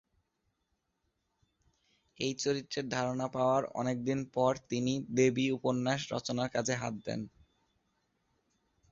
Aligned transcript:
এই 2.17 2.33
চরিত্রের 2.35 2.85
ধারণা 2.89 3.27
পাওয়ার 3.27 3.63
অনেকদিন 3.73 4.19
পর 4.35 4.51
তিনি 4.69 4.93
"দেবী" 5.17 5.45
উপন্যাস 5.51 6.01
রচনার 6.13 6.49
কাজে 6.49 6.75
হাত 6.75 6.95
দেন। 7.05 7.21